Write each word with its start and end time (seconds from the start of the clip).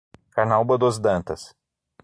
Carnaúba 0.31 0.79
dos 0.79 0.97
Dantas 0.99 1.55